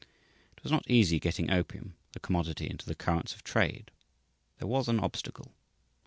[0.57, 3.91] It was not easy getting opium, the commodity, into the currents of trade.
[4.57, 5.53] There was an obstacle.